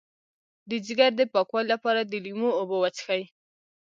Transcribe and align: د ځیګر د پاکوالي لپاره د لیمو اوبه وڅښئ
د 0.69 0.71
ځیګر 0.85 1.11
د 1.17 1.21
پاکوالي 1.33 1.69
لپاره 1.73 2.01
د 2.03 2.13
لیمو 2.25 2.49
اوبه 2.59 2.77
وڅښئ 2.79 3.23